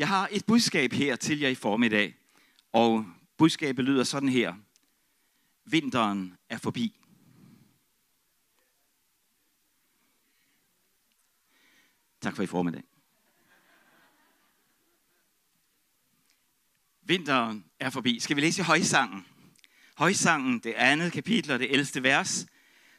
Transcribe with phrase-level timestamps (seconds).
[0.00, 2.16] Jeg har et budskab her til jer i formiddag,
[2.72, 3.06] og
[3.36, 4.54] budskabet lyder sådan her.
[5.64, 7.00] Vinteren er forbi.
[12.20, 12.82] Tak for i formiddag.
[17.02, 18.20] Vinteren er forbi.
[18.20, 19.26] Skal vi læse i højsangen?
[19.98, 22.46] Højsangen, det andet kapitel og det ældste vers.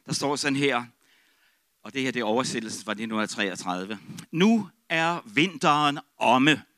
[0.05, 0.85] Der står sådan her,
[1.83, 3.99] og det her det er oversættelsen fra 1933.
[4.31, 6.70] Nu er vinteren omme.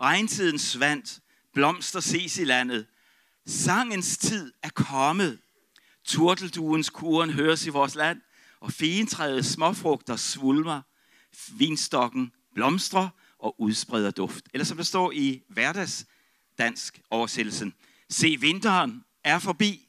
[0.00, 1.20] Regntiden svandt,
[1.52, 2.86] blomster ses i landet.
[3.46, 5.38] Sangens tid er kommet.
[6.04, 8.20] Turtelduens kuren høres i vores land,
[8.60, 10.80] og fintræets småfrugter svulmer.
[11.52, 13.08] Vinstokken blomstrer
[13.38, 14.44] og udspreder duft.
[14.54, 16.06] Eller som der står i hverdags
[16.58, 17.74] dansk oversættelsen.
[18.10, 19.88] Se, vinteren er forbi.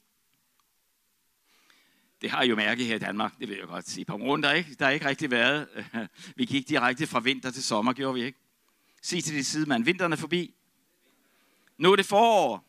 [2.20, 4.04] Det har jeg jo mærket her i Danmark, det vil jeg godt sige.
[4.04, 5.68] På morgen, der ikke, der er ikke rigtig været.
[6.36, 8.41] Vi gik direkte fra vinter til sommer, gjorde vi ikke?
[9.02, 10.54] Sig til din sidemand, vinteren er forbi.
[11.78, 12.64] Nu er det forår.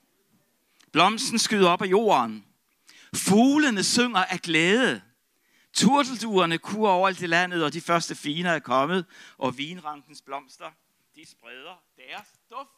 [0.91, 2.45] Blomsten skyder op af jorden.
[3.15, 5.01] Fuglene synger af glæde.
[5.73, 9.05] Turtelduerne kurer over alt i landet, og de første fine er kommet,
[9.37, 10.71] og vinrankens blomster,
[11.15, 12.69] de spreder deres duft.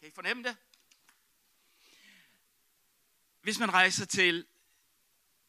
[0.00, 0.56] Kan I fornemme det?
[3.42, 4.46] Hvis man rejser til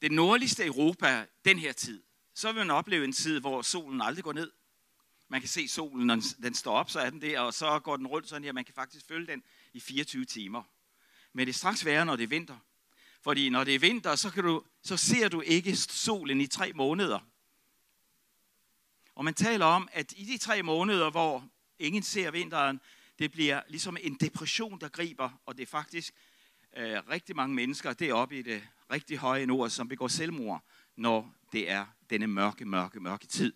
[0.02, 4.24] det nordligste Europa den her tid, så vil man opleve en tid, hvor solen aldrig
[4.24, 4.52] går ned.
[5.34, 7.98] Man kan se solen, når den står op, så er den der, og så går
[7.98, 8.52] den rundt sådan her.
[8.52, 10.64] Man kan faktisk følge den i 24 timer.
[11.34, 12.58] Men det er straks værre, når det er vinter.
[13.22, 16.74] Fordi når det er vinter, så, kan du, så ser du ikke solen i tre
[16.74, 17.20] måneder.
[19.16, 22.80] Og man taler om, at i de tre måneder, hvor ingen ser vinteren,
[23.20, 26.14] det bliver ligesom en depression, der griber, og det er faktisk
[26.78, 30.64] øh, rigtig mange mennesker deroppe i det rigtig høje nord, som begår selvmord,
[30.96, 33.54] når det er denne mørke, mørke, mørke tid.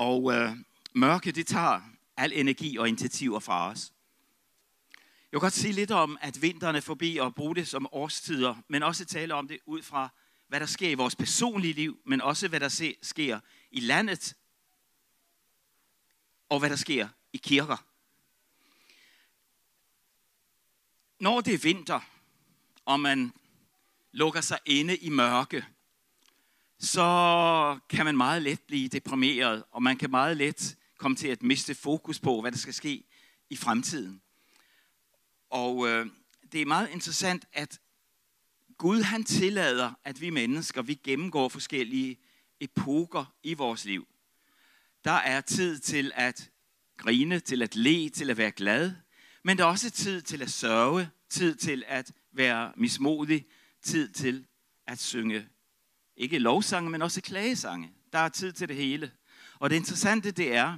[0.00, 0.56] Og øh,
[0.94, 1.80] mørke, det tager
[2.16, 3.92] al energi og initiativer fra os.
[5.32, 8.54] Jeg kan godt sige lidt om, at vinteren er forbi og bruge det som årstider,
[8.68, 10.08] men også tale om det ud fra,
[10.48, 13.40] hvad der sker i vores personlige liv, men også hvad der sker
[13.70, 14.36] i landet,
[16.48, 17.84] og hvad der sker i kirker.
[21.18, 22.00] Når det er vinter,
[22.84, 23.32] og man
[24.12, 25.66] lukker sig inde i mørke,
[26.80, 31.42] så kan man meget let blive deprimeret, og man kan meget let komme til at
[31.42, 33.04] miste fokus på, hvad der skal ske
[33.50, 34.22] i fremtiden.
[35.50, 36.06] Og øh,
[36.52, 37.80] det er meget interessant, at
[38.78, 42.18] Gud han tillader, at vi mennesker, vi gennemgår forskellige
[42.60, 44.06] epoker i vores liv.
[45.04, 46.50] Der er tid til at
[46.96, 48.92] grine, til at le, til at være glad,
[49.44, 53.46] men der er også tid til at sørge, tid til at være mismodig,
[53.82, 54.46] tid til
[54.86, 55.48] at synge
[56.20, 57.90] ikke lovsange, men også klagesange.
[58.12, 59.10] Der er tid til det hele.
[59.58, 60.76] Og det interessante det er,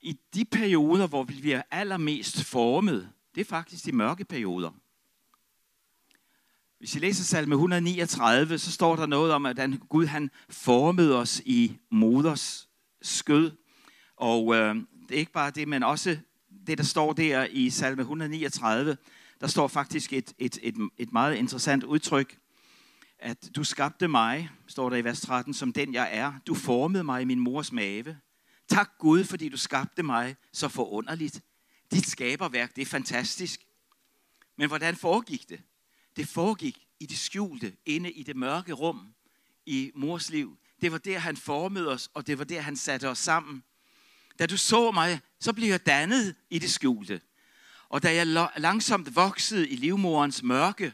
[0.00, 4.70] i de perioder, hvor vi bliver allermest formet, det er faktisk de mørke perioder.
[6.78, 11.42] Hvis I læser salme 139, så står der noget om, at Gud han formede os
[11.44, 12.68] i moders
[13.02, 13.52] skød.
[14.16, 14.74] Og øh,
[15.08, 16.18] det er ikke bare det, men også
[16.66, 18.96] det, der står der i salme 139,
[19.40, 22.38] der står faktisk et, et, et, et meget interessant udtryk,
[23.18, 26.32] at du skabte mig, står der i vers 13, som den jeg er.
[26.46, 28.18] Du formede mig i min mors mave.
[28.68, 31.40] Tak Gud, fordi du skabte mig så forunderligt.
[31.90, 33.60] Dit skaberværk, det er fantastisk.
[34.56, 35.62] Men hvordan foregik det?
[36.16, 39.14] Det foregik i det skjulte, inde i det mørke rum
[39.66, 40.58] i mors liv.
[40.80, 43.64] Det var der, han formede os, og det var der, han satte os sammen.
[44.38, 47.20] Da du så mig, så blev jeg dannet i det skjulte.
[47.88, 50.92] Og da jeg langsomt voksede i livmorens mørke,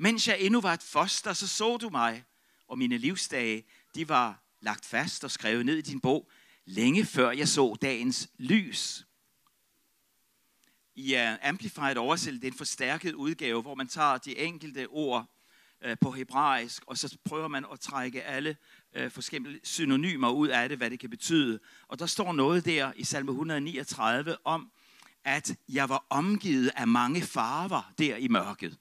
[0.00, 2.24] mens jeg endnu var et foster, så så du mig,
[2.68, 6.30] og mine livsdage, de var lagt fast og skrevet ned i din bog,
[6.64, 9.06] længe før jeg så dagens lys.
[10.94, 15.26] I uh, Amplified oversættelse, det er en forstærket udgave, hvor man tager de enkelte ord
[15.86, 18.56] uh, på hebraisk, og så prøver man at trække alle
[19.00, 21.60] uh, forskellige synonymer ud af det, hvad det kan betyde.
[21.88, 24.70] Og der står noget der i salme 139 om,
[25.24, 28.78] at jeg var omgivet af mange farver der i mørket.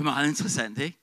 [0.00, 0.98] Det er meget interessant, ikke?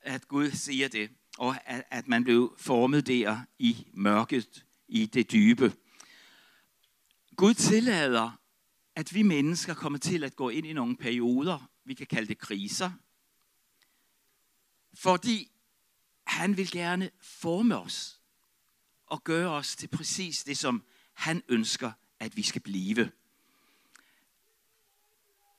[0.00, 5.32] At Gud siger det, og at, at man blev formet der i mørket, i det
[5.32, 5.72] dybe.
[7.36, 8.40] Gud tillader,
[8.94, 12.38] at vi mennesker kommer til at gå ind i nogle perioder, vi kan kalde det
[12.38, 12.90] kriser,
[14.94, 15.50] fordi
[16.26, 18.20] han vil gerne forme os
[19.06, 20.82] og gøre os til præcis det, som
[21.14, 23.10] han ønsker, at vi skal blive.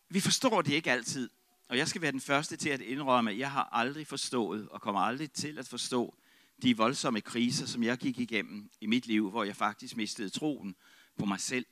[0.10, 1.30] Vi forstår det ikke altid,
[1.70, 4.82] og jeg skal være den første til at indrømme, at jeg har aldrig forstået og
[4.82, 6.18] kommer aldrig til at forstå
[6.62, 10.76] de voldsomme kriser, som jeg gik igennem i mit liv, hvor jeg faktisk mistede troen
[11.18, 11.66] på mig selv.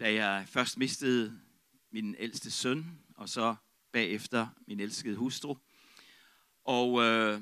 [0.00, 1.40] Da jeg først mistede
[1.90, 3.54] min ældste søn, og så
[3.92, 5.56] bagefter min elskede hustru.
[6.64, 7.40] Og øh,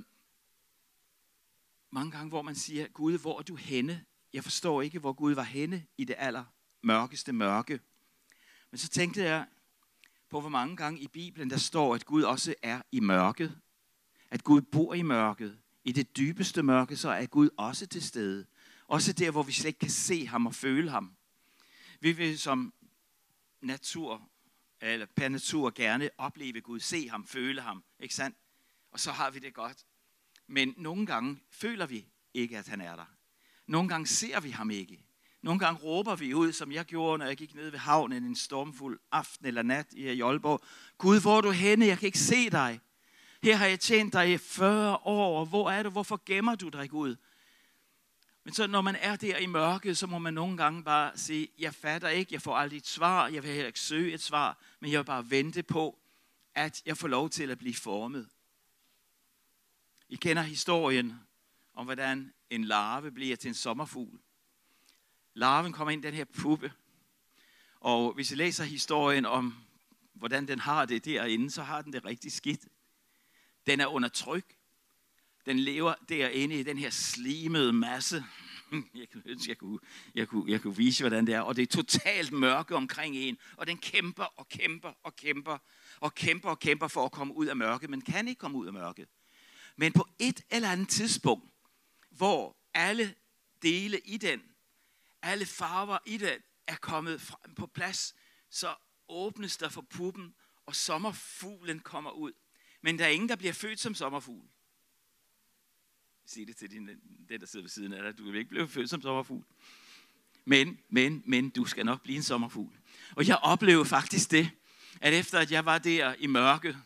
[1.91, 4.05] mange gange, hvor man siger, Gud, hvor er du henne?
[4.33, 6.45] Jeg forstår ikke, hvor Gud var henne i det aller
[6.83, 7.81] mørkeste mørke.
[8.71, 9.47] Men så tænkte jeg
[10.31, 13.61] på, hvor mange gange i Bibelen der står, at Gud også er i mørket.
[14.31, 15.59] At Gud bor i mørket.
[15.85, 18.47] I det dybeste mørke, så er Gud også til stede.
[18.87, 21.17] Også der, hvor vi slet ikke kan se ham og føle ham.
[22.01, 22.75] Vi vil som
[23.61, 24.29] natur,
[24.81, 28.37] eller per natur gerne opleve Gud, se ham, føle ham, ikke sandt?
[28.91, 29.87] Og så har vi det godt.
[30.47, 33.07] Men nogle gange føler vi ikke, at han er der.
[33.67, 35.05] Nogle gange ser vi ham ikke.
[35.43, 38.37] Nogle gange råber vi ud, som jeg gjorde, når jeg gik ned ved havnen en
[38.37, 40.61] stormfuld aften eller nat i Aalborg.
[40.99, 41.87] Gud, hvor er du henne?
[41.87, 42.81] Jeg kan ikke se dig.
[43.43, 45.45] Her har jeg tjent dig i 40 år.
[45.45, 45.91] Hvor er du?
[45.91, 47.17] Hvorfor gemmer du dig, Gud?
[48.45, 51.49] Men så når man er der i mørket, så må man nogle gange bare sige,
[51.59, 54.59] jeg fatter ikke, jeg får aldrig et svar, jeg vil heller ikke søge et svar,
[54.81, 55.99] men jeg vil bare vente på,
[56.55, 58.29] at jeg får lov til at blive formet.
[60.09, 61.21] I kender historien
[61.75, 64.19] om, hvordan en larve bliver til en sommerfugl.
[65.41, 66.73] Larven kommer ind i den her puppe,
[67.81, 69.55] og hvis I læser historien om,
[70.15, 72.69] hvordan den har det derinde, så har den det rigtig skidt.
[73.67, 74.57] Den er under tryk.
[75.47, 78.25] Den lever derinde i den her slimede masse.
[78.95, 79.79] Jeg kunne ønske, jeg kunne,
[80.15, 81.41] jeg kunne, jeg kunne vise, hvordan det er.
[81.41, 83.39] Og det er totalt mørke omkring en.
[83.57, 85.59] Og den kæmper og kæmper og kæmper
[86.01, 88.67] og kæmper og kæmper for at komme ud af mørket, men kan ikke komme ud
[88.67, 89.09] af mørket.
[89.77, 91.51] Men på et eller andet tidspunkt,
[92.11, 93.15] hvor alle
[93.63, 94.50] dele i den,
[95.23, 98.15] alle farver i den er kommet frem på plads,
[98.51, 98.75] så
[99.09, 100.35] åbnes der for puppen,
[100.67, 102.33] og sommerfuglen kommer ud.
[102.83, 104.49] Men der er ingen, der bliver født som sommerfugl.
[106.27, 106.89] Sig det til din,
[107.29, 108.19] den, der sidder ved siden af dig.
[108.19, 109.45] Du vil ikke blive født som sommerfugl.
[110.45, 112.73] Men, men, men, du skal nok blive en sommerfugl.
[113.17, 114.51] Og jeg oplevede faktisk det,
[115.01, 116.77] at efter at jeg var der i mørket,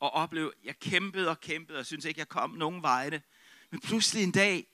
[0.00, 3.22] og oplevede, jeg kæmpede og kæmpede, og synes ikke, jeg kom nogen vegne.
[3.70, 4.66] Men pludselig en dag,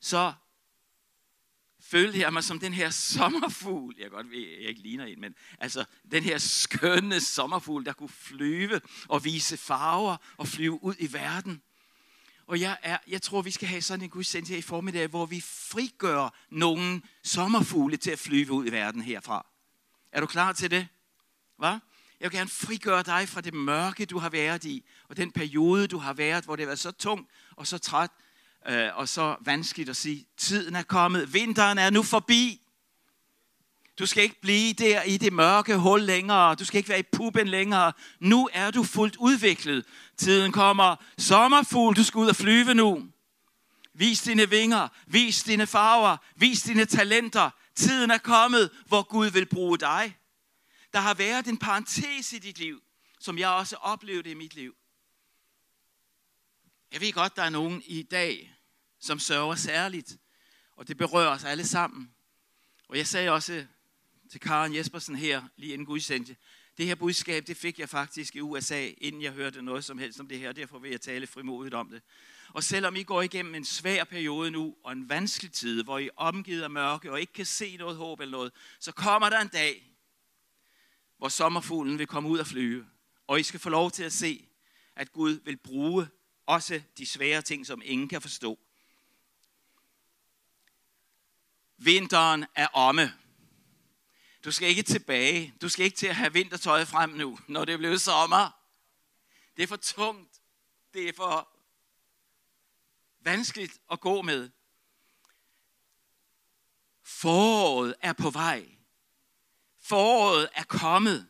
[0.00, 0.32] så
[1.80, 3.94] følte jeg mig som den her sommerfugl.
[3.98, 8.08] Jeg godt ved, jeg ikke ligner en, men altså den her skønne sommerfugl, der kunne
[8.08, 11.62] flyve og vise farver og flyve ud i verden.
[12.46, 15.26] Og jeg, er, jeg tror, vi skal have sådan en gudsendelse her i formiddag, hvor
[15.26, 19.46] vi frigør nogle sommerfugle til at flyve ud i verden herfra.
[20.12, 20.88] Er du klar til det?
[21.58, 21.78] Hvad?
[22.20, 25.86] Jeg vil gerne frigøre dig fra det mørke, du har været i, og den periode,
[25.86, 28.10] du har været, hvor det har været så tungt og så træt,
[28.68, 32.60] øh, og så vanskeligt at sige, tiden er kommet, vinteren er nu forbi.
[33.98, 36.54] Du skal ikke blive der i det mørke hul længere.
[36.54, 37.92] Du skal ikke være i puben længere.
[38.20, 39.84] Nu er du fuldt udviklet.
[40.16, 40.96] Tiden kommer.
[41.18, 43.06] Sommerfugl, du skal ud og flyve nu.
[43.94, 44.88] Vis dine vinger.
[45.06, 46.16] Vis dine farver.
[46.36, 47.50] Vis dine talenter.
[47.74, 50.16] Tiden er kommet, hvor Gud vil bruge dig.
[50.92, 52.80] Der har været en parentes i dit liv,
[53.20, 54.74] som jeg også oplevede i mit liv.
[56.92, 58.54] Jeg ved godt, der er nogen i dag,
[58.98, 60.16] som sørger særligt,
[60.76, 62.14] og det berører os alle sammen.
[62.88, 63.66] Og jeg sagde også
[64.30, 66.36] til Karen Jespersen her, lige inden gudsendte,
[66.78, 70.20] det her budskab, det fik jeg faktisk i USA, inden jeg hørte noget som helst
[70.20, 72.02] om det her, derfor vil jeg tale frimodigt om det.
[72.48, 76.06] Og selvom I går igennem en svær periode nu, og en vanskelig tid, hvor I
[76.06, 79.40] er omgivet af mørke, og ikke kan se noget håb eller noget, så kommer der
[79.40, 79.96] en dag,
[81.18, 82.86] hvor sommerfuglen vil komme ud og flyve.
[83.26, 84.48] Og I skal få lov til at se,
[84.96, 86.08] at Gud vil bruge
[86.50, 88.58] også de svære ting, som ingen kan forstå.
[91.76, 93.14] Vinteren er omme.
[94.44, 95.54] Du skal ikke tilbage.
[95.62, 98.50] Du skal ikke til at have vintertøjet frem nu, når det er blevet sommer.
[99.56, 100.40] Det er for tungt.
[100.94, 101.48] Det er for
[103.20, 104.50] vanskeligt at gå med.
[107.02, 108.66] Foråret er på vej.
[109.80, 111.28] Foråret er kommet.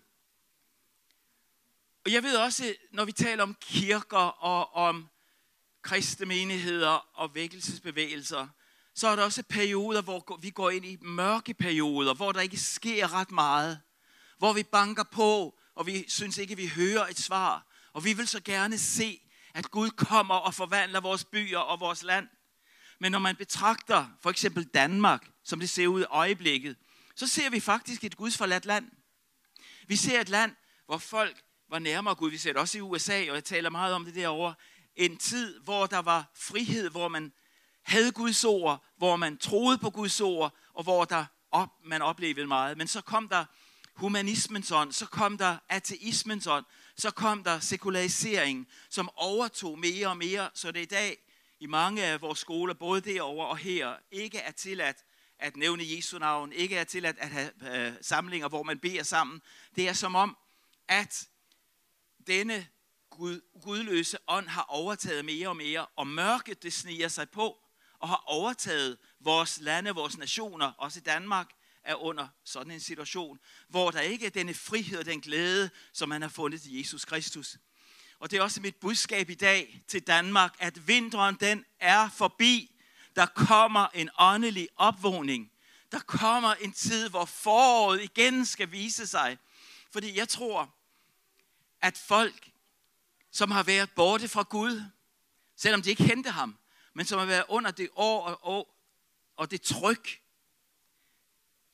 [2.05, 5.10] Og jeg ved også, når vi taler om kirker og om
[5.83, 8.49] kristne menigheder og vækkelsesbevægelser,
[8.95, 12.57] så er der også perioder, hvor vi går ind i mørke perioder, hvor der ikke
[12.57, 13.81] sker ret meget.
[14.39, 17.67] Hvor vi banker på, og vi synes ikke, vi hører et svar.
[17.93, 19.21] Og vi vil så gerne se,
[19.55, 22.29] at Gud kommer og forvandler vores byer og vores land.
[22.99, 26.77] Men når man betragter for eksempel Danmark, som det ser ud i øjeblikket,
[27.17, 28.91] så ser vi faktisk et Guds forladt land.
[29.89, 30.55] Vi ser et land,
[30.87, 32.31] hvor folk var nærmere Gud.
[32.31, 34.55] Vi ser det også i USA, og jeg taler meget om det derovre.
[34.97, 37.33] En tid, hvor der var frihed, hvor man
[37.83, 42.47] havde Guds ord, hvor man troede på Guds ord, og hvor der op, man oplevede
[42.47, 42.79] meget.
[42.79, 43.45] Men så kom der
[43.95, 46.65] humanismens ånd, så kom der ateismens ånd,
[46.97, 51.17] så kom der sekularisering, som overtog mere og mere, så det i dag
[51.61, 54.97] i mange af vores skoler, både derovre og her, ikke er tilladt
[55.39, 59.43] at nævne Jesu navn, ikke er tilladt at have øh, samlinger, hvor man beder sammen.
[59.77, 60.37] Det er som om,
[60.89, 61.29] at
[62.27, 62.67] denne
[63.21, 67.59] Gud, gudløse ånd har overtaget mere og mere, og mørket det sniger sig på,
[67.99, 71.51] og har overtaget vores lande, vores nationer, også i Danmark,
[71.85, 76.09] er under sådan en situation, hvor der ikke er denne frihed og den glæde, som
[76.09, 77.57] man har fundet i Jesus Kristus.
[78.19, 82.77] Og det er også mit budskab i dag til Danmark, at vinteren den er forbi.
[83.17, 85.53] Der kommer en åndelig opvågning.
[85.93, 89.39] Der kommer en tid, hvor foråret igen skal vise sig.
[89.93, 90.75] Fordi jeg tror,
[91.83, 92.51] at folk,
[93.31, 94.83] som har været borte fra Gud,
[95.57, 96.59] selvom de ikke kendte ham,
[96.95, 98.77] men som har været under det år og, år,
[99.37, 100.21] og det tryk,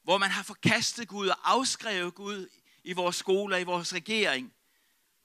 [0.02, 2.48] hvor man har forkastet Gud og afskrevet Gud
[2.84, 4.54] i vores skoler, i vores regering,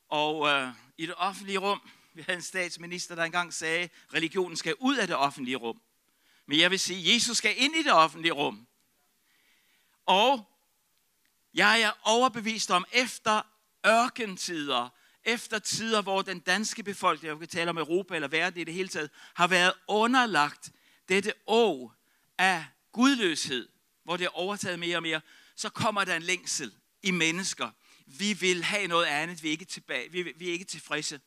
[0.10, 1.82] og øh, i det offentlige rum.
[2.14, 5.82] Vi havde en statsminister, der engang sagde, at religionen skal ud af det offentlige rum.
[6.46, 8.68] Men jeg vil sige, at Jesus skal ind i det offentlige rum.
[10.06, 10.52] Og
[11.54, 13.42] jeg er overbevist om, efter
[13.86, 14.90] ørkentider,
[15.26, 18.74] efter tider, hvor den danske befolkning, jeg kan tale om Europa eller verden i det
[18.74, 20.72] hele taget, har været underlagt
[21.10, 21.96] dette år
[22.38, 23.70] af gudløshed,
[24.04, 25.22] hvor det er overtaget mere og mere,
[25.56, 26.74] så kommer der en længsel
[27.04, 27.70] i mennesker.
[28.06, 31.20] Vi vil have noget andet, vi er ikke, tilbage, vi, vi er ikke tilfredse.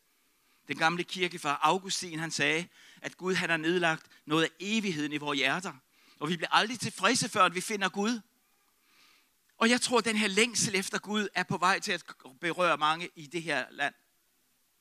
[0.69, 2.67] Den gamle kirkefar Augustin, han sagde,
[3.03, 5.73] at Gud han har nedlagt noget af evigheden i vores hjerter.
[6.19, 8.21] Og vi bliver aldrig tilfredse, før vi finder Gud.
[9.59, 12.03] Og jeg tror, at den her længsel efter Gud er på vej til at
[12.41, 13.95] berøre mange i det her land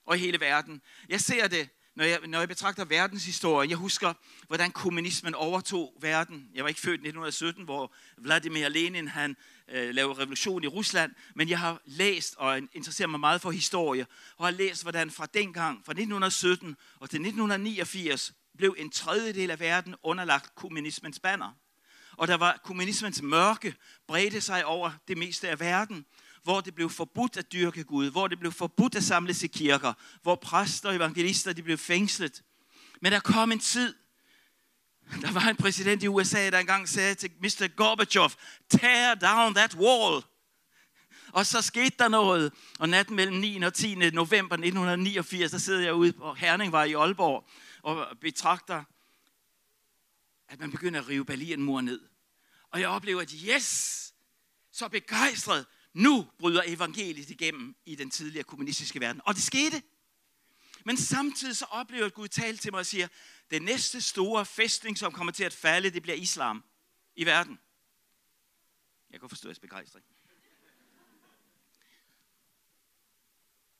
[0.06, 0.82] og i hele verden.
[1.10, 3.70] Jeg ser det, når jeg, når jeg betragter verdenshistorien.
[3.70, 4.13] Jeg husker,
[4.48, 6.50] hvordan kommunismen overtog verden.
[6.53, 9.36] Jeg var ikke født i 1917, hvor Vladimir Lenin han,
[9.68, 14.06] øh, lavede revolution i Rusland, men jeg har læst og interesserer mig meget for historie,
[14.38, 19.60] og har læst, hvordan fra dengang, fra 1917 og til 1989, blev en tredjedel af
[19.60, 21.62] verden underlagt kommunismens banner
[22.17, 23.75] og der var kommunismens mørke
[24.08, 26.05] bredte sig over det meste af verden,
[26.43, 29.93] hvor det blev forbudt at dyrke Gud, hvor det blev forbudt at samles i kirker,
[30.22, 32.43] hvor præster og evangelister de blev fængslet.
[33.01, 33.96] Men der kom en tid,
[35.22, 37.67] der var en præsident i USA, der engang sagde til Mr.
[37.75, 38.29] Gorbachev,
[38.70, 40.24] tear down that wall.
[41.32, 43.63] Og så skete der noget, og natten mellem 9.
[43.63, 43.96] og 10.
[43.96, 47.48] november 1989, der sidder jeg ude på Herning var i Aalborg,
[47.82, 48.84] og betragter
[50.48, 52.02] at man begynder at rive Berlinmuren ned.
[52.70, 54.14] Og jeg oplever, at yes,
[54.72, 59.22] så begejstret, nu bryder evangeliet igennem i den tidligere kommunistiske verden.
[59.26, 59.84] Og det skete.
[60.86, 63.08] Men samtidig så oplever jeg, at Gud taler til mig og siger,
[63.52, 66.64] den næste store fæstning, som kommer til at falde, det bliver islam
[67.16, 67.60] i verden.
[69.10, 70.06] Jeg kan forstå jeres begejstring.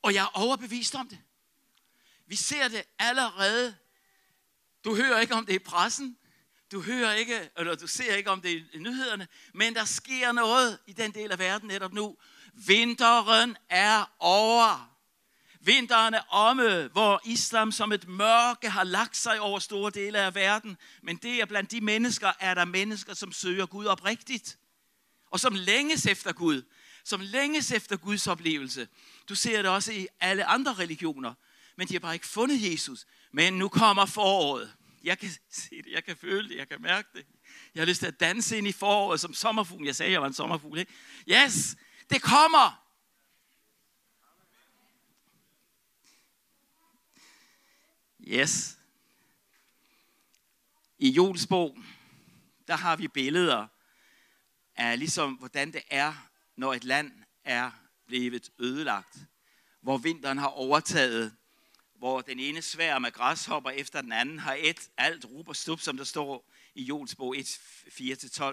[0.02, 1.20] Og jeg er overbevist om det.
[2.26, 3.78] Vi ser det allerede.
[4.84, 6.18] Du hører ikke om det i pressen.
[6.74, 10.80] Du hører ikke, eller du ser ikke om det i nyhederne, men der sker noget
[10.88, 12.18] i den del af verden netop nu.
[12.54, 14.90] Vinteren er over.
[15.62, 20.36] Vinteren er omme, hvor islam som et mørke har lagt sig over store dele af
[20.36, 20.78] verden.
[21.04, 24.58] Men det er blandt de mennesker, er der mennesker, som søger Gud oprigtigt.
[25.32, 26.62] Og som længes efter Gud.
[27.04, 28.88] Som længes efter Guds oplevelse.
[29.30, 31.34] Du ser det også i alle andre religioner.
[31.78, 33.06] Men de har bare ikke fundet Jesus.
[33.32, 34.74] Men nu kommer foråret.
[35.04, 37.26] Jeg kan se det, jeg kan føle det, jeg kan mærke det.
[37.76, 39.86] Jeg har lyst til at danse ind i foråret som sommerfugl.
[39.86, 40.94] Jeg sagde, jeg var en sommerfugl, ikke?
[41.28, 41.76] Yes,
[42.10, 42.84] det kommer!
[48.28, 48.78] Yes.
[50.98, 51.78] I Julsbog,
[52.68, 53.68] der har vi billeder
[54.76, 57.12] af ligesom, hvordan det er, når et land
[57.44, 57.72] er
[58.08, 59.18] blevet ødelagt.
[59.82, 61.36] Hvor vinteren har overtaget
[62.04, 65.80] hvor den ene svær med græshopper efter den anden har et alt rup og stup,
[65.80, 68.44] som der står i Jols bog 1, 4-12.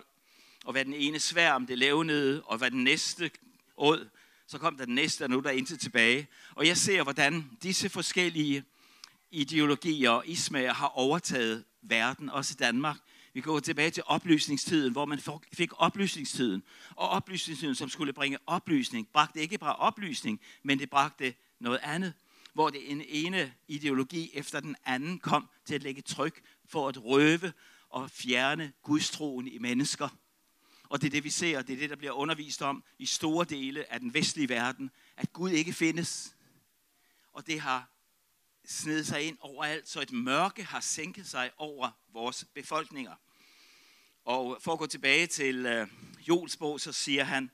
[0.64, 3.30] Og hvad den ene svær om det levnede, og hvad den næste
[3.76, 4.08] åd,
[4.46, 6.26] så kom der den næste, og nu er der intet tilbage.
[6.54, 8.64] Og jeg ser, hvordan disse forskellige
[9.30, 12.96] ideologier og ismager har overtaget verden, også i Danmark.
[13.32, 15.20] Vi går tilbage til oplysningstiden, hvor man
[15.52, 16.62] fik oplysningstiden.
[16.90, 22.14] Og oplysningstiden, som skulle bringe oplysning, bragte ikke bare oplysning, men det bragte noget andet
[22.54, 27.04] hvor det en ene ideologi efter den anden kom til at lægge tryk for at
[27.04, 27.52] røve
[27.88, 30.08] og fjerne gudstroen i mennesker.
[30.88, 33.06] Og det er det, vi ser, og det er det, der bliver undervist om i
[33.06, 36.36] store dele af den vestlige verden, at Gud ikke findes.
[37.32, 37.90] Og det har
[38.64, 43.14] snedet sig ind overalt, så et mørke har sænket sig over vores befolkninger.
[44.24, 45.88] Og for at gå tilbage til øh,
[46.28, 47.50] Jols bog, så siger han,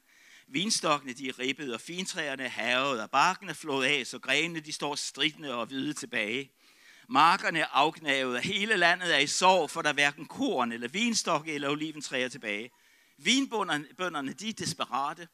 [0.48, 4.60] Vinstokkene de er ribbet, og fintræerne er havet, og barken er flået af, så grenene
[4.60, 6.50] de står stridende og hvide tilbage.
[7.08, 10.88] Markerne er afgnavet, og hele landet er i sorg, for der er hverken korn eller
[10.88, 12.70] vinstokke eller oliventræer tilbage.
[13.18, 15.28] Vinbønderne, de er desperate,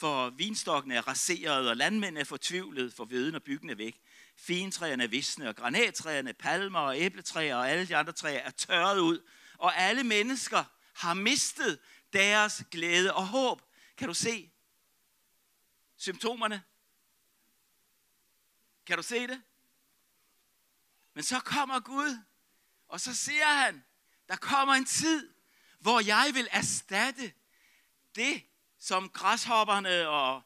[0.00, 4.00] for vinstokkene er raseret, og landmændene er fortvivlet, for viden og byggen er væk.
[4.36, 8.98] Fintræerne er visne, og granattræerne, palmer og æbletræer og alle de andre træer er tørret
[8.98, 9.18] ud.
[9.58, 11.78] Og alle mennesker har mistet
[12.12, 13.62] deres glæde og håb.
[13.96, 14.50] Kan du se
[15.98, 16.64] symptomerne?
[18.86, 19.42] Kan du se det?
[21.14, 22.18] Men så kommer Gud,
[22.88, 23.84] og så siger han,
[24.28, 25.34] der kommer en tid,
[25.78, 27.32] hvor jeg vil erstatte
[28.14, 28.42] det,
[28.78, 30.42] som græshopperne og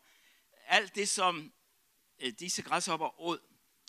[0.67, 1.53] alt det, som
[2.19, 3.41] øh, disse græshopper åd.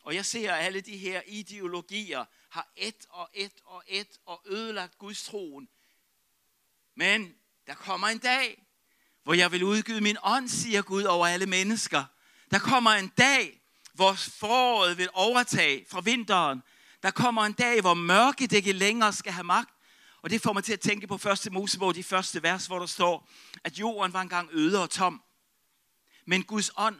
[0.03, 4.43] Og jeg ser, at alle de her ideologier har et og et og et og
[4.45, 5.69] ødelagt Guds troen.
[6.95, 8.65] Men der kommer en dag,
[9.23, 12.03] hvor jeg vil udgyde min ånd, siger Gud over alle mennesker.
[12.51, 13.61] Der kommer en dag,
[13.93, 16.63] hvor foråret vil overtage fra vinteren.
[17.03, 19.69] Der kommer en dag, hvor mørket ikke længere skal have magt.
[20.21, 21.51] Og det får mig til at tænke på 1.
[21.51, 23.29] Mosebog, de første vers, hvor der står,
[23.63, 25.23] at jorden var engang øde og tom.
[26.27, 26.99] Men Guds ånd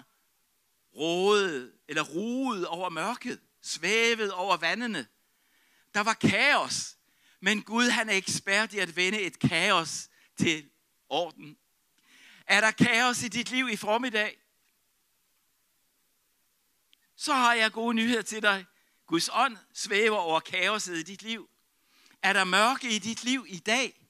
[0.95, 5.07] rådede, eller ruede over mørket, svævede over vandene.
[5.93, 6.97] Der var kaos,
[7.41, 10.69] men Gud han er ekspert i at vende et kaos til
[11.09, 11.57] orden.
[12.47, 14.39] Er der kaos i dit liv i formiddag?
[17.15, 18.65] Så har jeg gode nyheder til dig.
[19.07, 21.49] Guds ånd svæver over kaoset i dit liv.
[22.21, 24.07] Er der mørke i dit liv i dag?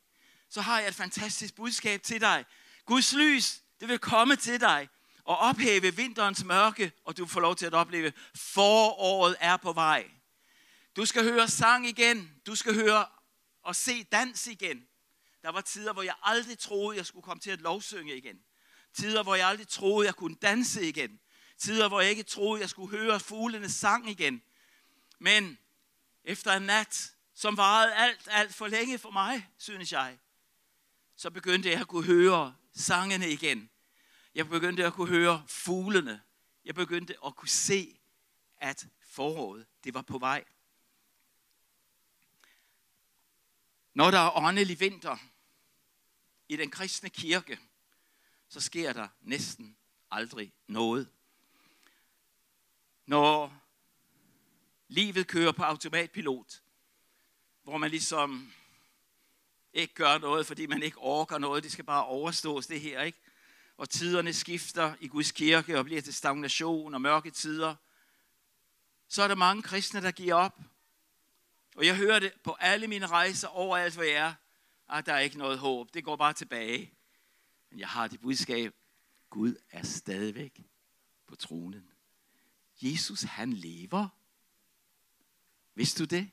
[0.50, 2.46] Så har jeg et fantastisk budskab til dig.
[2.86, 4.90] Guds lys, det vil komme til dig
[5.24, 10.12] og ophæve vinterens mørke, og du får lov til at opleve, foråret er på vej.
[10.96, 12.42] Du skal høre sang igen.
[12.46, 13.06] Du skal høre
[13.64, 14.88] og se dans igen.
[15.44, 18.44] Der var tider, hvor jeg aldrig troede, jeg skulle komme til at lovsynge igen.
[18.94, 21.20] Tider, hvor jeg aldrig troede, jeg kunne danse igen.
[21.58, 24.44] Tider, hvor jeg ikke troede, jeg skulle høre fuglene sang igen.
[25.20, 25.58] Men
[26.24, 30.20] efter en nat, som varede alt, alt for længe for mig, synes jeg,
[31.16, 33.70] så begyndte jeg at kunne høre sangene igen.
[34.36, 36.22] Jeg begyndte at kunne høre fuglene.
[36.66, 38.00] Jeg begyndte at kunne se,
[38.58, 40.44] at foråret, det var på vej.
[43.94, 45.18] Når der er åndelig vinter
[46.54, 47.60] i den kristne kirke,
[48.50, 49.78] så sker der næsten
[50.12, 51.10] aldrig noget.
[53.06, 53.62] Når
[54.88, 56.62] livet kører på automatpilot,
[57.64, 58.54] hvor man ligesom
[59.74, 63.20] ikke gør noget, fordi man ikke orker noget, det skal bare overstås det her, ikke?
[63.78, 67.76] Og tiderne skifter i Guds kirke og bliver til stagnation og mørke tider,
[69.08, 70.60] så er der mange kristne, der giver op.
[71.76, 74.34] Og jeg hører det på alle mine rejser overalt, hvor jeg er,
[74.90, 75.94] at der er ikke noget håb.
[75.94, 76.92] Det går bare tilbage.
[77.70, 78.74] Men jeg har det budskab.
[79.30, 80.62] Gud er stadigvæk
[81.28, 81.90] på tronen.
[82.82, 84.08] Jesus, han lever.
[85.76, 86.30] Vidste du det?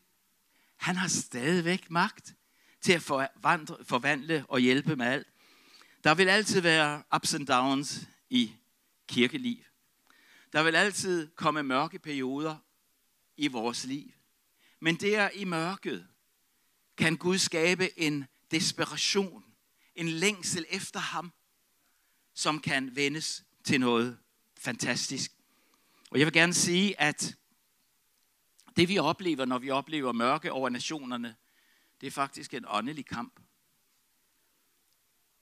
[0.76, 2.34] Han har stadigvæk magt
[2.80, 5.26] til at forvandle, forvandle og hjælpe med alt.
[6.04, 8.52] Der vil altid være ups and downs i
[9.08, 9.64] kirkeliv.
[10.52, 12.56] Der vil altid komme mørke perioder
[13.36, 14.10] i vores liv.
[14.80, 16.08] Men der i mørket
[16.96, 19.44] kan Gud skabe en desperation,
[19.94, 21.32] en længsel efter ham,
[22.34, 24.18] som kan vendes til noget
[24.58, 25.32] fantastisk.
[26.10, 27.36] Og jeg vil gerne sige, at
[28.76, 31.36] det vi oplever, når vi oplever mørke over nationerne,
[32.00, 33.40] det er faktisk en åndelig kamp.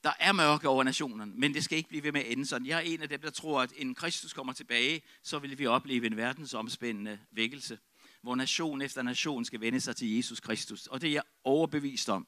[0.05, 2.67] Der er mørke over nationerne, men det skal ikke blive ved med at ende sådan.
[2.67, 5.67] Jeg er en af dem, der tror, at en Kristus kommer tilbage, så vil vi
[5.67, 7.79] opleve en verdensomspændende vækkelse,
[8.23, 10.87] hvor nation efter nation skal vende sig til Jesus Kristus.
[10.87, 12.27] Og det er jeg overbevist om.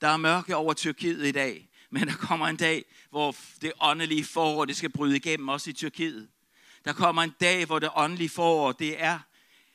[0.00, 4.24] Der er mørke over Tyrkiet i dag, men der kommer en dag, hvor det åndelige
[4.24, 6.28] forår, det skal bryde igennem også i Tyrkiet.
[6.84, 9.18] Der kommer en dag, hvor det åndelige forår, det er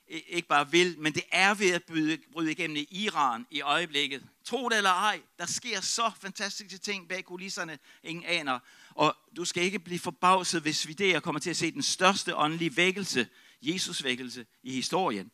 [0.08, 4.24] ikke bare vil, men det er ved at bryde, bryde igennem i Iran i øjeblikket.
[4.46, 8.60] Tro det eller ej, der sker så fantastiske ting bag kulisserne, ingen aner.
[8.90, 12.36] Og du skal ikke blive forbavset, hvis vi der kommer til at se den største
[12.36, 13.28] åndelige vækkelse,
[13.62, 15.32] Jesus vækkelse i historien.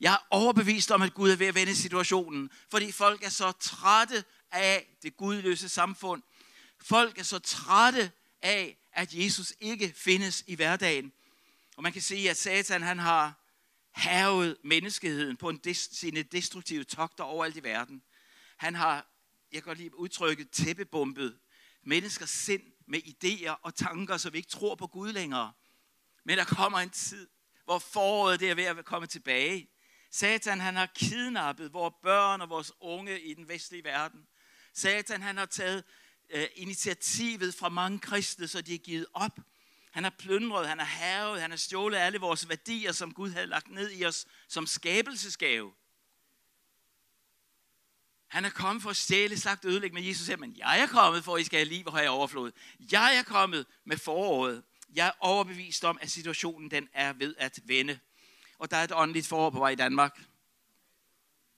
[0.00, 3.52] Jeg er overbevist om, at Gud er ved at vende situationen, fordi folk er så
[3.52, 6.22] trætte af det gudløse samfund.
[6.82, 11.12] Folk er så trætte af, at Jesus ikke findes i hverdagen.
[11.76, 13.34] Og man kan sige, at Satan han har
[13.90, 18.02] havet menneskeheden på en des, sine destruktive togter overalt i verden.
[18.56, 19.06] Han har,
[19.52, 21.38] jeg kan lige udtrykket, tæppebumpet
[21.82, 25.52] menneskers sind med idéer og tanker, så vi ikke tror på Gud længere.
[26.24, 27.28] Men der kommer en tid,
[27.64, 29.68] hvor foråret det er ved at komme tilbage.
[30.10, 34.26] Satan han har kidnappet vores børn og vores unge i den vestlige verden.
[34.74, 35.84] Satan han har taget
[36.30, 39.38] øh, initiativet fra mange kristne, så de er givet op.
[39.92, 43.46] Han har plyndret, han har havet, han har stjålet alle vores værdier, som Gud havde
[43.46, 45.72] lagt ned i os som skabelsesgave.
[48.28, 50.86] Han er kommet for at stjæle, slagt og ødelægge, men Jesus siger, men jeg er
[50.86, 52.52] kommet for, at I skal have liv og have overflod.
[52.92, 54.62] Jeg er kommet med foråret.
[54.94, 57.98] Jeg er overbevist om, at situationen den er ved at vende.
[58.60, 60.20] Og der er et åndeligt forår på vej i Danmark.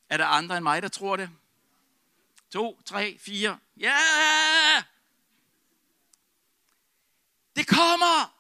[0.09, 1.31] Er der andre end mig, der tror det?
[2.51, 3.59] To, tre, fire.
[3.77, 3.87] Ja!
[3.87, 4.83] Yeah!
[7.57, 8.39] Det kommer!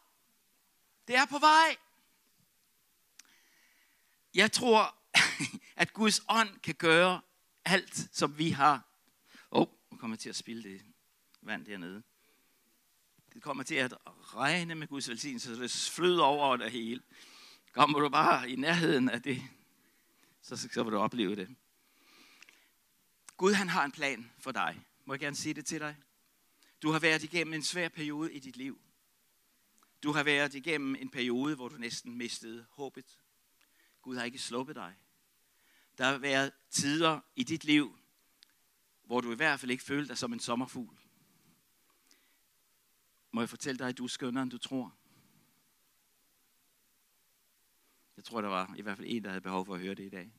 [1.08, 1.76] Det er på vej.
[4.34, 4.94] Jeg tror,
[5.82, 7.20] at Guds ånd kan gøre
[7.64, 8.82] alt, som vi har.
[9.50, 10.82] Åh, oh, nu kommer jeg til at spille det
[11.40, 12.02] vand dernede.
[13.34, 13.94] Det kommer til at
[14.34, 17.02] regne med Guds velsignelse, så det flyder over det hele.
[17.72, 19.42] Kommer du bare i nærheden af det,
[20.42, 21.56] så, så vil du opleve det.
[23.36, 24.84] Gud han har en plan for dig.
[25.04, 25.96] Må jeg gerne sige det til dig?
[26.82, 28.80] Du har været igennem en svær periode i dit liv.
[30.02, 33.20] Du har været igennem en periode, hvor du næsten mistede håbet.
[34.02, 34.94] Gud har ikke sluppet dig.
[35.98, 37.98] Der har været tider i dit liv,
[39.04, 40.98] hvor du i hvert fald ikke følte dig som en sommerfugl.
[43.30, 44.94] Må jeg fortælle dig, at du er skønnere, end du tror?
[48.22, 50.04] Jeg tror, der var i hvert fald en, der havde behov for at høre det
[50.04, 50.32] i dag.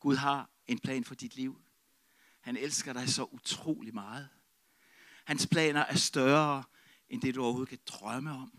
[0.00, 1.62] Gud har en plan for dit liv.
[2.40, 4.28] Han elsker dig så utrolig meget.
[5.24, 6.64] Hans planer er større,
[7.08, 8.52] end det du overhovedet kan drømme om.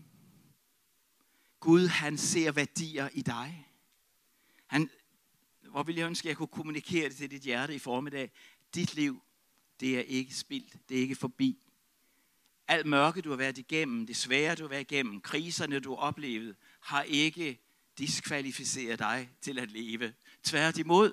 [1.60, 3.72] Gud, han ser værdier i dig.
[4.66, 4.90] Han,
[5.60, 8.30] hvor vil jeg ønske, at jeg kunne kommunikere det til dit hjerte i formiddag.
[8.74, 9.22] Dit liv,
[9.80, 10.88] det er ikke spildt.
[10.88, 11.58] Det er ikke forbi.
[12.68, 15.96] Alt mørke, du har været igennem, det svære, du har været igennem, kriserne, du har
[15.96, 17.65] oplevet, har ikke
[17.98, 20.14] diskvalificere dig til at leve.
[20.42, 21.12] Tværtimod,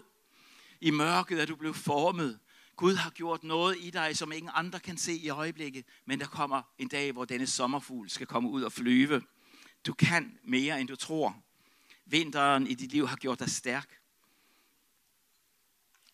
[0.81, 2.39] i mørket er du blevet formet.
[2.75, 6.25] Gud har gjort noget i dig, som ingen andre kan se i øjeblikket, men der
[6.25, 9.21] kommer en dag, hvor denne sommerfugl skal komme ud og flyve.
[9.85, 11.43] Du kan mere, end du tror.
[12.05, 13.99] Vinteren i dit liv har gjort dig stærk.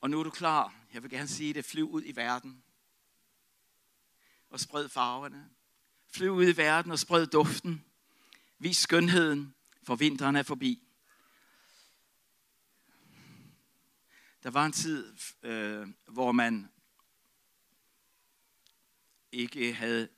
[0.01, 0.73] Og nu er du klar.
[0.93, 1.65] Jeg vil gerne sige det.
[1.65, 2.63] Flyv ud i verden.
[4.49, 5.49] Og spred farverne.
[6.11, 7.85] Flyv ud i verden og spred duften.
[8.59, 10.83] Vis skønheden, for vinteren er forbi.
[14.43, 16.69] Der var en tid, øh, hvor man
[19.31, 20.09] ikke havde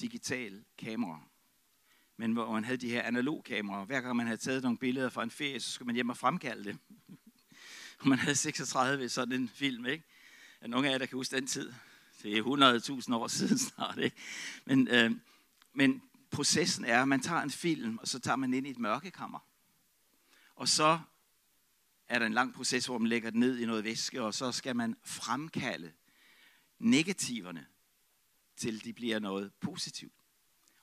[0.00, 1.20] digital kamera,
[2.16, 3.84] men hvor man havde de her analog kameraer.
[3.84, 6.16] Hver gang man havde taget nogle billeder fra en ferie, så skulle man hjem og
[6.16, 6.78] fremkalde det.
[7.98, 10.04] Og man havde 36 sådan en film, ikke?
[10.60, 11.72] Er nogle af jer, der kan huske den tid?
[12.22, 14.16] Det er 100.000 år siden snart, ikke?
[14.64, 15.10] Men, øh,
[15.72, 16.02] men
[16.34, 19.38] processen er, at man tager en film, og så tager man ind i et mørkekammer.
[20.56, 21.00] Og så
[22.08, 24.52] er der en lang proces, hvor man lægger den ned i noget væske, og så
[24.52, 25.92] skal man fremkalde
[26.78, 27.66] negativerne,
[28.56, 30.14] til de bliver noget positivt.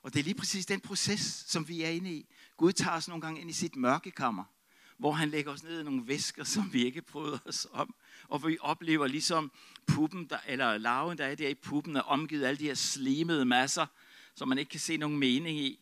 [0.02, 2.28] Og det er lige præcis den proces, som vi er inde i.
[2.56, 4.44] Gud tager os nogle gange ind i sit mørkekammer,
[4.98, 7.94] hvor han lægger os ned i nogle væsker, som vi ikke bryder os om.
[8.28, 9.52] Og vi oplever ligesom
[9.86, 12.74] puppen, der, eller larven, der er der i puppen, er omgivet af alle de her
[12.74, 13.86] slimede masser,
[14.34, 15.78] som man ikke kan se nogen mening i.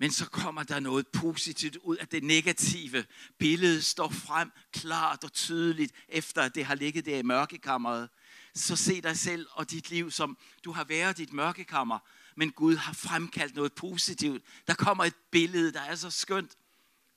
[0.00, 3.04] Men så kommer der noget positivt ud af det negative.
[3.38, 8.08] Billedet står frem klart og tydeligt, efter at det har ligget der i mørkekammeret.
[8.54, 11.98] Så se dig selv og dit liv, som du har været i dit mørkekammer,
[12.36, 14.44] men Gud har fremkaldt noget positivt.
[14.66, 16.56] Der kommer et billede, der er så skønt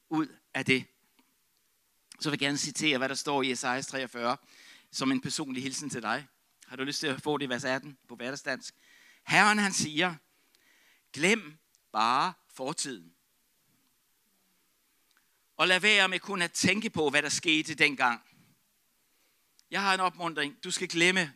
[0.10, 0.86] ud af det.
[2.20, 4.38] Så vil jeg gerne citere, hvad der står i Esajas 43,
[4.92, 6.28] som en personlig hilsen til dig.
[6.68, 8.76] Har du lyst til at få det i vers 18 på hverdagsdansk?
[9.28, 10.16] Herren han siger,
[11.14, 11.58] glem
[11.92, 13.14] bare fortiden.
[15.58, 18.22] Og lad være med kun at tænke på, hvad der skete dengang.
[19.72, 20.64] Jeg har en opmuntring.
[20.64, 21.34] Du skal glemme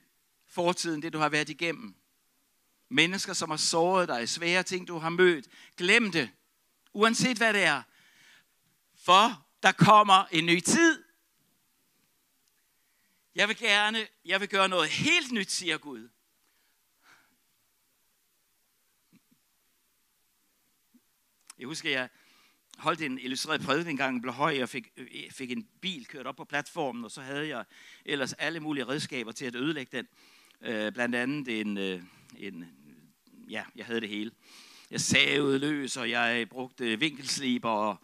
[0.48, 1.96] fortiden, det du har været igennem.
[2.90, 5.48] Mennesker, som har såret dig, svære ting, du har mødt.
[5.78, 6.30] Glem det,
[6.94, 7.84] uanset hvad det er.
[8.96, 11.04] For der kommer en ny tid.
[13.36, 16.10] Jeg vil gerne, jeg vil gøre noget helt nyt, siger Gud.
[21.60, 22.10] Jeg husker, jeg
[22.78, 26.28] holdt en illustreret prædiken en gang, blev høj, og fik, øh, fik en bil kørt
[26.28, 27.66] op på platformen, og så havde jeg
[28.06, 30.08] ellers alle mulige redskaber til at ødelægge den.
[30.62, 32.02] Øh, blandt andet en, øh,
[32.38, 32.66] en,
[33.50, 34.32] ja, jeg havde det hele.
[34.92, 37.98] Jeg savede løs, og jeg brugte vinkelsliber, og,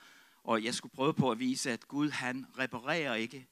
[0.44, 3.48] og jeg skulle prøve på at vise, at Gud han reparerer ikke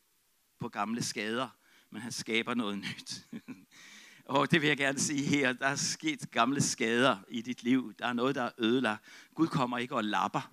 [0.60, 1.50] på gamle skader,
[1.90, 3.26] men han skaber noget nyt.
[4.30, 7.94] Og det vil jeg gerne sige her, der er sket gamle skader i dit liv.
[8.00, 9.04] Der er noget, der er ødelagt.
[9.36, 10.52] Gud kommer ikke og lapper.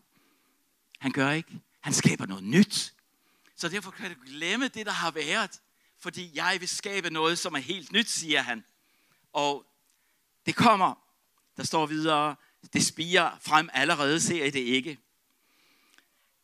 [0.99, 1.61] Han gør ikke.
[1.81, 2.95] Han skaber noget nyt.
[3.57, 5.61] Så derfor kan du glemme det, der har været.
[5.99, 8.65] Fordi jeg vil skabe noget, som er helt nyt, siger han.
[9.33, 9.67] Og
[10.47, 10.95] det kommer.
[11.57, 12.37] Der står videre,
[12.73, 14.99] Det spiger frem allerede, ser I det ikke.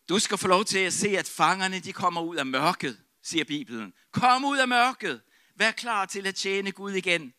[0.08, 3.44] Du skal få lov til at se, at fangerne de kommer ud af mørket, siger
[3.44, 3.92] Bibelen.
[4.10, 5.20] Kom ud af mørket.
[5.62, 7.34] Vær klar til at tjene Gud igen.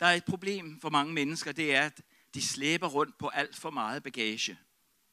[0.00, 2.00] Der er et problem for mange mennesker, det er, at
[2.34, 4.58] de slæber rundt på alt for meget bagage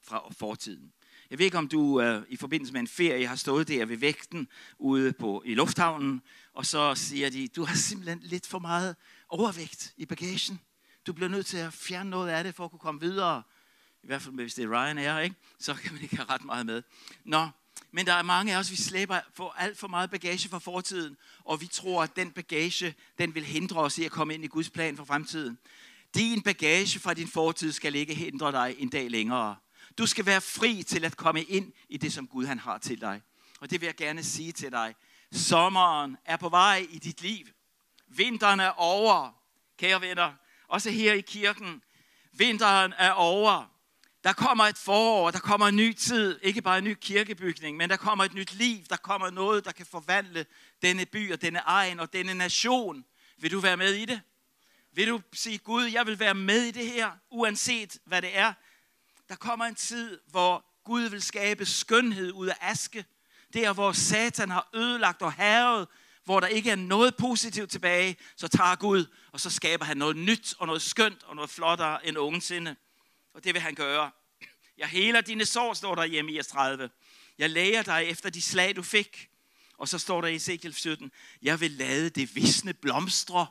[0.01, 0.93] fra fortiden.
[1.29, 3.97] Jeg ved ikke, om du øh, i forbindelse med en ferie har stået der ved
[3.97, 6.21] vægten ude på, i lufthavnen,
[6.53, 8.95] og så siger de, du har simpelthen lidt for meget
[9.29, 10.61] overvægt i bagagen.
[11.07, 13.43] Du bliver nødt til at fjerne noget af det, for at kunne komme videre.
[14.03, 15.35] I hvert fald hvis det er Ryanair, ikke?
[15.59, 16.83] så kan man ikke have ret meget med.
[17.23, 17.47] Nå,
[17.91, 21.17] men der er mange af os, vi slæber for alt for meget bagage fra fortiden,
[21.43, 24.47] og vi tror, at den bagage, den vil hindre os i at komme ind i
[24.47, 25.57] Guds plan for fremtiden.
[26.15, 29.55] Din bagage fra din fortid skal ikke hindre dig en dag længere.
[29.97, 33.01] Du skal være fri til at komme ind i det, som Gud han har til
[33.01, 33.21] dig.
[33.59, 34.95] Og det vil jeg gerne sige til dig.
[35.31, 37.45] Sommeren er på vej i dit liv.
[38.07, 39.31] Vinteren er over,
[39.77, 40.33] kære venner.
[40.67, 41.81] Også her i kirken.
[42.31, 43.72] Vinteren er over.
[44.23, 46.39] Der kommer et forår, der kommer en ny tid.
[46.43, 48.86] Ikke bare en ny kirkebygning, men der kommer et nyt liv.
[48.89, 50.45] Der kommer noget, der kan forvandle
[50.81, 53.05] denne by og denne egen og denne nation.
[53.38, 54.21] Vil du være med i det?
[54.93, 58.53] Vil du sige, Gud, jeg vil være med i det her, uanset hvad det er?
[59.29, 63.05] Der kommer en tid, hvor Gud vil skabe skønhed ud af aske.
[63.53, 65.88] Der, hvor Satan har ødelagt og herret,
[66.25, 70.15] hvor der ikke er noget positivt tilbage, så tager Gud, og så skaber han noget
[70.15, 72.75] nyt og noget skønt og noget flottere end nogensinde.
[73.34, 74.12] Og det vil han gøre.
[74.78, 76.89] Jeg heler dine sår, står der i i 30.
[77.38, 79.30] Jeg læger dig efter de slag, du fik.
[79.78, 83.48] Og så står der i Ezekiel 17, jeg vil lade det visne blomstre.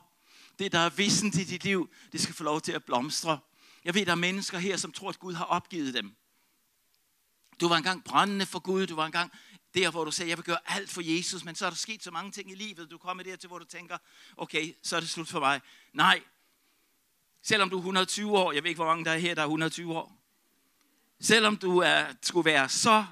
[0.59, 3.39] Det, der er vissen til dit liv, det skal få lov til at blomstre.
[3.83, 6.15] Jeg ved, der er mennesker her, som tror, at Gud har opgivet dem.
[7.59, 8.87] Du var engang brændende for Gud.
[8.87, 9.31] Du var engang
[9.73, 11.43] der, hvor du sagde, jeg vil gøre alt for Jesus.
[11.43, 12.91] Men så er der sket så mange ting i livet.
[12.91, 13.97] Du kommer der til, hvor du tænker,
[14.37, 15.61] okay, så er det slut for mig.
[15.93, 16.23] Nej.
[17.43, 19.45] Selvom du er 120 år, jeg ved ikke, hvor mange der er her, der er
[19.45, 20.17] 120 år.
[21.19, 23.05] Selvom du er, skulle være så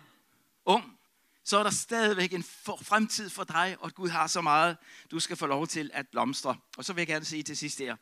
[0.65, 1.00] ung,
[1.44, 2.44] så er der stadigvæk en
[2.82, 4.78] fremtid for dig, og Gud har så meget,
[5.12, 6.58] du skal få lov til at blomstre.
[6.78, 7.96] Og så vil jeg gerne sige til sidst her,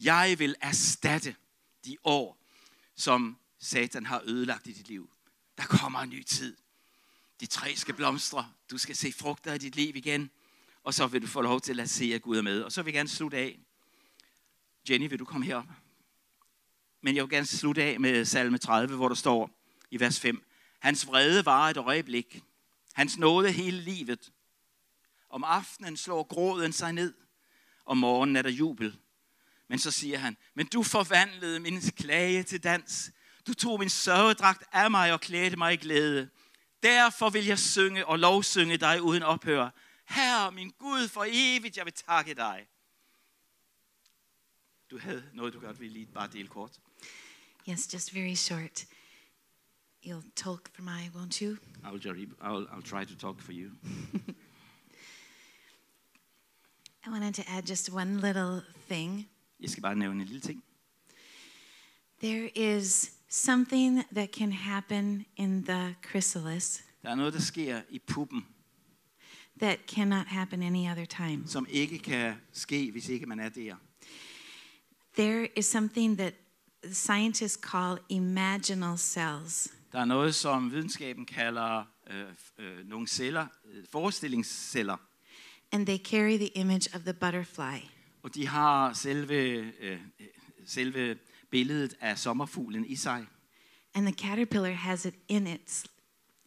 [0.00, 1.36] jeg vil erstatte
[1.84, 2.38] de år,
[2.96, 5.10] som Satan har ødelagt i dit liv.
[5.56, 6.56] Der kommer en ny tid.
[7.40, 8.52] De træ skal blomstre.
[8.70, 10.30] Du skal se frugter i dit liv igen.
[10.84, 12.62] Og så vil du få lov til at se, at Gud er med.
[12.62, 13.65] Og så vil jeg gerne slutte af.
[14.90, 15.66] Jenny, vil du komme herop?
[17.02, 19.50] Men jeg vil gerne slutte af med salme 30, hvor der står
[19.90, 20.46] i vers 5.
[20.78, 22.42] Hans vrede var et øjeblik.
[22.94, 24.32] Hans nåde hele livet.
[25.30, 27.14] Om aftenen slår gråden sig ned.
[27.86, 28.98] Om morgenen er der jubel.
[29.68, 33.10] Men så siger han, men du forvandlede min klage til dans.
[33.46, 36.28] Du tog min sørgedragt af mig og klædte mig i glæde.
[36.82, 39.70] Derfor vil jeg synge og lovsynge dig uden ophør.
[40.08, 42.66] Herre, min Gud, for evigt, jeg vil takke dig.
[44.90, 46.80] Du havde noget, du godt ville lige bare dele kort.
[47.68, 48.86] Yes, just very short.
[50.06, 51.56] You'll talk for me, won't you?
[51.84, 51.98] I'll,
[52.40, 53.70] I'll, I'll try to talk for you.
[57.06, 59.28] I wanted to add just one little thing.
[59.60, 60.64] Jeg skal bare nævne en lille ting.
[62.22, 67.98] There is something that can happen in the chrysalis Der er noget, der sker i
[67.98, 68.46] puppen,
[69.60, 71.48] that cannot happen any other time.
[71.48, 73.76] som ikke kan ske, hvis ikke man er der.
[75.16, 76.34] There is something that
[76.92, 79.68] scientists call imaginal cells.
[79.92, 82.24] Der er noget, som videnskaben kalder øh,
[82.58, 84.96] øh, nogle celler, øh, forestillingsceller.
[85.72, 87.78] And they carry the image of the butterfly.
[88.22, 89.34] Og de har selve,
[89.80, 89.98] øh,
[90.66, 91.18] selve
[91.50, 93.26] billedet af sommerfuglen i sig.
[93.94, 95.86] And the caterpillar has it in its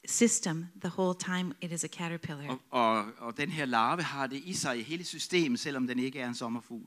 [0.06, 2.48] system the whole time it is a caterpillar.
[2.50, 6.00] Og, og, og den her larve har det i sig i hele systemet, selvom den
[6.00, 6.86] ikke er en sommerfugl.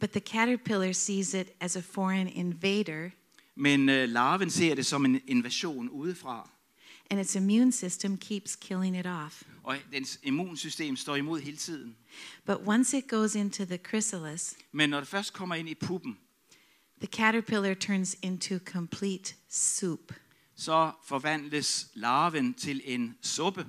[0.00, 3.10] But the caterpillar sees it as a foreign invader,
[3.56, 6.50] Men øh, larven ser det som en invasion udefra.
[7.10, 9.42] and its immune system keeps killing it off.
[9.62, 11.96] Og dens immunsystem står imod hele tiden.
[12.46, 16.18] But once it goes into the chrysalis, Men når det først kommer ind i puppen,
[17.00, 20.12] the caterpillar turns into complete soup.
[20.56, 23.66] så forvandles larven til en suppe.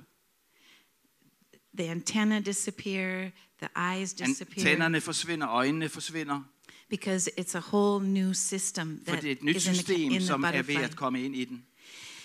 [1.78, 3.30] The antenna disappear,
[3.62, 6.42] the eyes disappear, Tænderne forsvinder, øjnene forsvinder.
[6.90, 9.76] because it's a whole new system For that det er et nyt is in the,
[9.78, 10.82] system, in the som er ved butterfly.
[10.84, 11.64] at komme ind i den.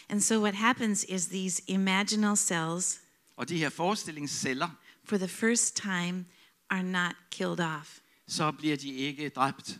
[0.09, 2.99] And so what happens is these imaginal cells,
[3.37, 4.69] Og de her forestillingsceller,
[5.05, 6.25] for the first time,
[6.69, 9.79] are not killed off, så bliver de ikke dræbt.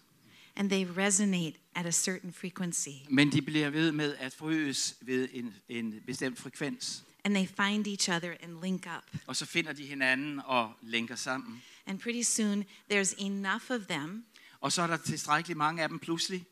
[0.56, 5.28] and they resonate at a certain frequency, Men de bliver ved med at forøges ved
[5.34, 7.04] en, en bestemt frekvens.
[7.24, 9.22] And they find each other and link up.
[9.28, 11.64] Og så finder de hinanden og lænker sammen.
[11.86, 14.26] And pretty soon, there's enough of them
[14.60, 16.46] Og så er der tilstrækkeligt mange af dem pludselig,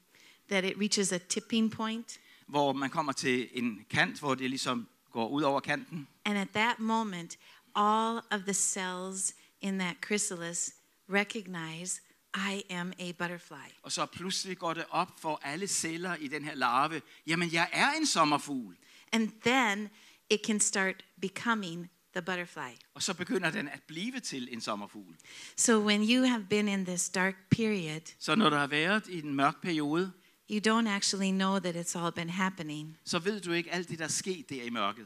[0.49, 2.19] that it reaches a tipping point.
[2.47, 6.07] hvor man kommer til en kant, hvor det ligesom går ud over kanten.
[6.25, 7.37] And at that moment,
[7.75, 10.73] all of the cells in that chrysalis
[11.09, 12.01] recognize
[12.35, 13.69] I am a butterfly.
[13.83, 17.69] Og så pludselig går det op for alle celler i den her larve, jamen jeg
[17.71, 18.75] er en sommerfugl.
[19.11, 19.89] And then
[20.29, 22.71] it can start becoming the butterfly.
[22.93, 25.15] Og så begynder den at blive til en sommerfugl.
[25.57, 29.19] So when you have been in this dark period, Så når du har været i
[29.19, 30.11] en mørk periode,
[30.51, 32.97] you don't actually know that it's all been happening.
[33.05, 35.05] så ved du ikke alt det, der er sket der i mørket.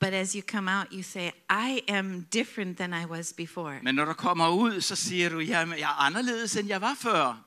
[0.00, 3.78] But as you come out, you say, I am different than I was before.
[3.82, 6.94] Men når du kommer ud, så siger du, jamen jeg er anderledes, end jeg var
[7.00, 7.44] før.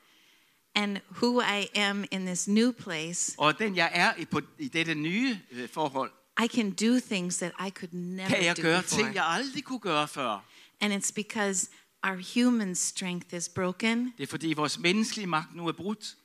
[0.76, 4.68] And who I am in this new place, Og den jeg er i, på, i
[4.68, 6.12] dette nye øh, forhold,
[6.44, 9.02] I can do things that I could never kan jeg do gøre before.
[9.04, 10.46] ting, jeg aldrig kunne gøre før.
[10.82, 11.70] And it's because
[12.04, 16.16] our human strength is broken Det er fordi vores menneskelige magt nu er brudt,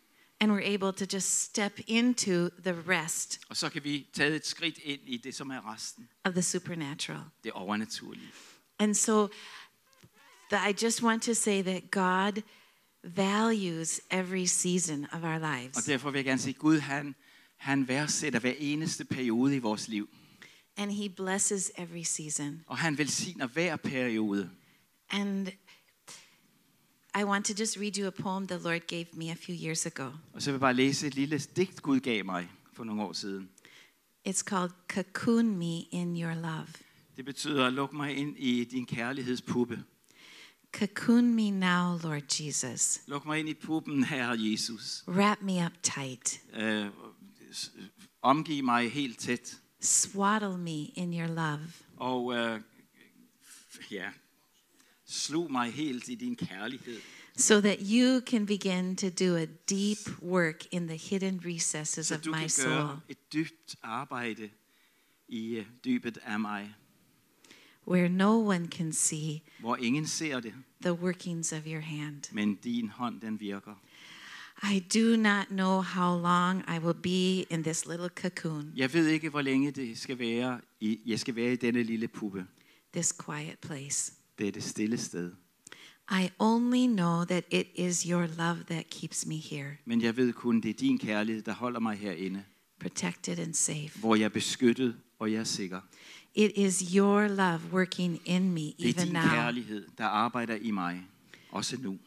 [0.41, 4.47] and we're able to just step into the rest og så kan vi tage et
[4.47, 6.09] skridt ind i det, som er resten.
[6.25, 7.21] of the supernatural.
[7.45, 8.29] Det overnaturlige.
[8.79, 9.29] And so
[10.53, 12.43] th- I just want to say that God
[13.05, 15.85] values every season of our Og lives.
[15.85, 17.15] derfor vil jeg gerne sige, Gud han,
[17.57, 20.09] han værdsætter hver eneste periode i vores liv.
[20.77, 22.63] And he blesses every season.
[22.67, 24.51] Og han velsigner hver periode.
[25.11, 25.49] And
[27.21, 29.87] I want to just read you a poem the Lord gave me a few years
[29.87, 30.11] ago.
[30.33, 33.13] Og så vil jeg bare læse et lille digt, Gud gav mig for nogle år
[33.13, 33.49] siden.
[34.29, 36.67] It's called Cocoon Me in Your Love.
[37.17, 39.85] Det betyder, luk mig ind i din kærlighedspuppe.
[40.73, 43.01] Cocoon me now, Lord Jesus.
[43.07, 45.05] Luk mig ind i puppen, Herre Jesus.
[45.09, 46.41] Wrap me up tight.
[46.55, 46.87] Øh,
[47.57, 47.71] s-
[48.23, 49.59] omgiv mig helt tæt.
[49.81, 51.61] Swaddle me in your love.
[51.97, 52.61] Og øh,
[53.91, 54.09] ja,
[55.07, 57.01] slug mig helt i din kærlighed.
[57.37, 62.15] So that you can begin to do a deep work in the hidden recesses Så
[62.15, 62.71] of du my kan soul.
[62.75, 64.51] gøre et dybt arbejde
[65.29, 66.75] i øh, dybet af mig,
[67.89, 72.23] where no one can see hvor ingen ser det, the workings of your hand.
[72.33, 73.75] men din hånd den virker.
[74.63, 79.07] I do not know how long I will be in this little cocoon, Jeg ved
[79.07, 80.61] ikke, hvor længe det skal være.
[80.81, 82.47] I, jeg skal være i denne lille puppe.
[82.93, 84.13] this quiet place.
[84.39, 85.33] Dette stille sted.
[86.11, 90.33] I only know that it is your love that keeps me here, Men jeg ved
[90.33, 92.45] kun, det er din kærlighed, der holder mig herinde.
[92.81, 93.99] protected and safe.
[94.01, 95.81] Hvor jeg er beskyttet, og jeg er sikker.
[96.35, 100.55] It is your love working in me Det er even din now, kærlighed, der arbejder
[100.55, 101.03] i mig.
[101.51, 101.99] Også nu.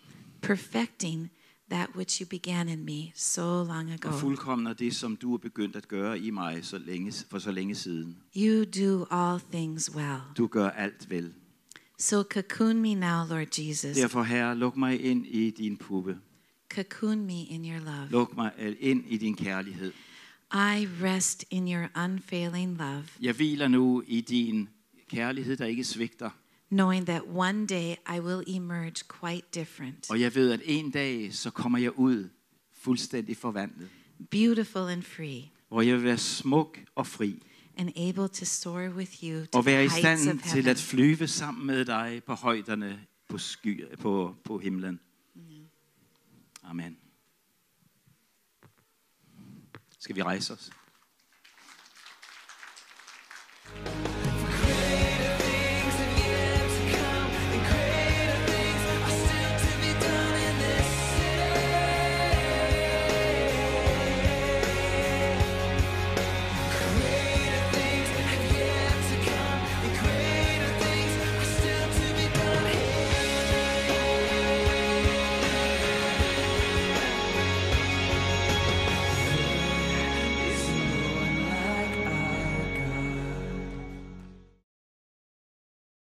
[0.42, 1.32] perfecting
[1.72, 4.12] that which you began in me so long Og ago.
[4.12, 7.76] fuldkomner det, som du er begyndt at gøre i mig så længe, for så længe
[7.76, 8.18] siden.
[8.38, 10.20] You do all things well.
[10.38, 11.34] Du gør alt vel.
[12.00, 13.98] So cocoon me now, Lord Jesus.
[13.98, 16.18] Derfor, Herre, luk mig ind i din puppe.
[16.76, 18.08] Cocoon me in your love.
[18.12, 19.92] Luk mig ind i din kærlighed.
[20.54, 24.70] I rest in your unfailing love, Jeg hviler nu i din
[25.10, 26.30] kærlighed, der ikke svigter.
[26.72, 31.34] Knowing that one day I will emerge quite different, Og jeg ved, at en dag,
[31.34, 32.30] så kommer jeg ud
[32.74, 33.90] fuldstændig forvandlet.
[34.32, 37.44] beautiful and free, Hvor jeg vil være smuk og fri.
[37.78, 40.78] and able to soar with you to Og være the i heights stand til at
[40.78, 45.00] flyve sammen med dig på højderne på, sky, på, på himlen.
[46.64, 46.98] Amen.
[50.00, 50.72] Skal vi rejse os?